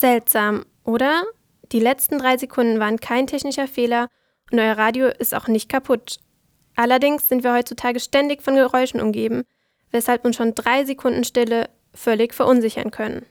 [0.00, 1.24] Seltsam, oder?
[1.72, 4.08] Die letzten drei Sekunden waren kein technischer Fehler
[4.50, 6.20] und euer Radio ist auch nicht kaputt.
[6.74, 9.44] Allerdings sind wir heutzutage ständig von Geräuschen umgeben,
[9.90, 13.26] weshalb uns schon drei Sekunden Stille völlig verunsichern können.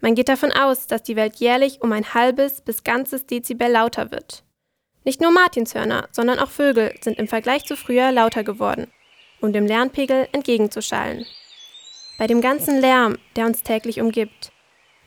[0.00, 4.10] Man geht davon aus, dass die Welt jährlich um ein halbes bis ganzes Dezibel lauter
[4.10, 4.42] wird.
[5.04, 8.90] Nicht nur Martinshörner, sondern auch Vögel sind im Vergleich zu früher lauter geworden,
[9.42, 11.26] um dem Lärmpegel entgegenzuschallen.
[12.16, 14.50] Bei dem ganzen Lärm, der uns täglich umgibt,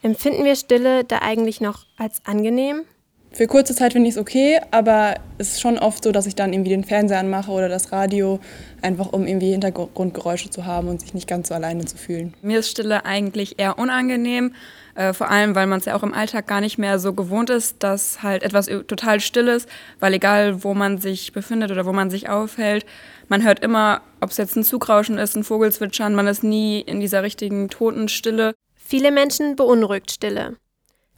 [0.01, 2.83] empfinden wir Stille da eigentlich noch als angenehm?
[3.31, 6.33] Für kurze Zeit finde ich es okay, aber es ist schon oft so, dass ich
[6.33, 8.39] dann irgendwie den Fernseher anmache oder das Radio,
[8.81, 12.33] einfach um irgendwie Hintergrundgeräusche zu haben und sich nicht ganz so alleine zu fühlen.
[12.41, 14.55] Mir ist Stille eigentlich eher unangenehm,
[14.95, 17.49] äh, vor allem weil man es ja auch im Alltag gar nicht mehr so gewohnt
[17.49, 19.69] ist, dass halt etwas total still ist,
[19.99, 22.85] weil egal wo man sich befindet oder wo man sich aufhält,
[23.27, 27.02] man hört immer, ob es jetzt ein Zugrauschen ist, ein Vogelzwitschern, man ist nie in
[27.02, 28.55] dieser richtigen toten Stille.
[28.89, 30.55] Viele Menschen beunruhigt Stille.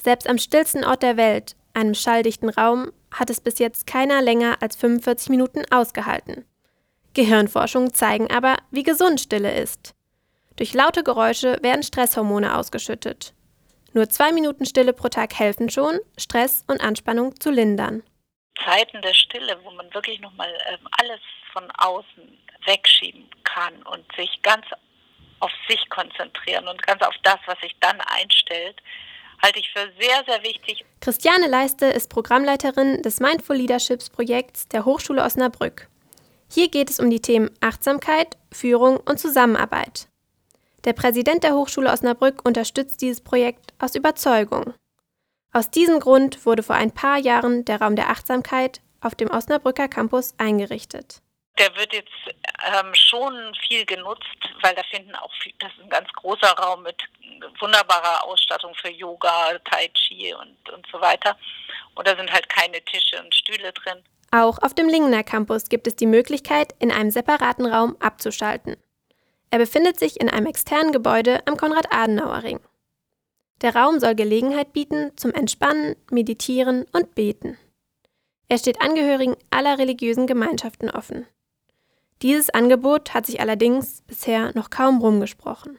[0.02, 4.58] Selbst am stillsten Ort der Welt, einem schalldichten Raum, hat es bis jetzt keiner länger
[4.60, 6.46] als 45 Minuten ausgehalten.
[7.14, 9.94] Gehirnforschungen zeigen aber, wie gesund Stille ist.
[10.56, 13.36] Durch laute Geräusche werden Stresshormone ausgeschüttet.
[13.94, 18.02] Nur zwei Minuten Stille pro Tag helfen schon, Stress und Anspannung zu lindern.
[18.66, 21.20] Zeiten der Stille, wo man wirklich nochmal ähm, alles
[21.54, 24.66] von außen wegschieben kann und sich ganz
[25.40, 28.82] auf sich konzentrieren und ganz auf das, was sich dann einstellt,
[29.42, 30.86] halte ich für sehr, sehr wichtig.
[31.02, 35.88] Christiane Leiste ist Programmleiterin des Mindful Leaderships Projekts der Hochschule Osnabrück.
[36.52, 40.08] Hier geht es um die Themen Achtsamkeit, Führung und Zusammenarbeit.
[40.86, 44.74] Der Präsident der Hochschule Osnabrück unterstützt dieses Projekt aus Überzeugung.
[45.52, 49.88] Aus diesem Grund wurde vor ein paar Jahren der Raum der Achtsamkeit auf dem Osnabrücker
[49.88, 51.22] Campus eingerichtet
[51.60, 52.10] der wird jetzt
[52.66, 54.26] ähm, schon viel genutzt,
[54.62, 56.96] weil da finden auch viel, das ist ein ganz großer Raum mit
[57.60, 61.38] wunderbarer Ausstattung für Yoga, Tai Chi und, und so weiter.
[61.96, 64.04] Und da sind halt keine Tische und Stühle drin.
[64.32, 68.78] Auch auf dem Lingener Campus gibt es die Möglichkeit, in einem separaten Raum abzuschalten.
[69.52, 72.60] Er befindet sich in einem externen Gebäude am Konrad-Adenauer-Ring.
[73.62, 77.58] Der Raum soll Gelegenheit bieten zum Entspannen, Meditieren und Beten.
[78.48, 81.28] Er steht Angehörigen aller religiösen Gemeinschaften offen.
[82.22, 85.78] Dieses Angebot hat sich allerdings bisher noch kaum rumgesprochen.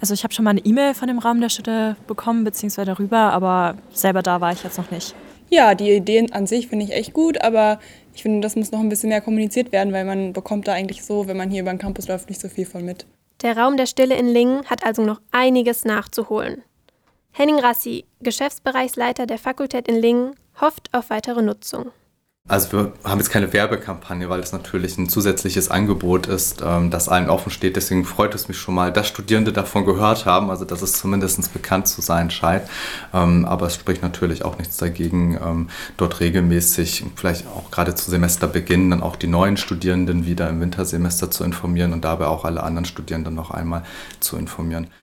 [0.00, 3.32] Also ich habe schon mal eine E-Mail von dem Raum der Städte bekommen, beziehungsweise darüber,
[3.32, 5.14] aber selber da war ich jetzt noch nicht.
[5.48, 7.78] Ja, die Ideen an sich finde ich echt gut, aber
[8.14, 11.04] ich finde, das muss noch ein bisschen mehr kommuniziert werden, weil man bekommt da eigentlich
[11.04, 13.06] so, wenn man hier über den Campus läuft, nicht so viel von mit.
[13.42, 16.62] Der Raum der Stille in Lingen hat also noch einiges nachzuholen.
[17.32, 21.90] Henning Rassi, Geschäftsbereichsleiter der Fakultät in Lingen, hofft auf weitere Nutzung.
[22.48, 27.08] Also wir haben jetzt keine Werbekampagne, weil es natürlich ein zusätzliches Angebot ist, ähm, das
[27.08, 27.74] allen offen steht.
[27.74, 31.52] Deswegen freut es mich schon mal, dass Studierende davon gehört haben, also dass es zumindest
[31.52, 32.62] bekannt zu sein scheint.
[33.12, 38.12] Ähm, aber es spricht natürlich auch nichts dagegen, ähm, dort regelmäßig, vielleicht auch gerade zu
[38.12, 42.62] Semesterbeginn, dann auch die neuen Studierenden wieder im Wintersemester zu informieren und dabei auch alle
[42.62, 43.82] anderen Studierenden noch einmal
[44.20, 44.86] zu informieren.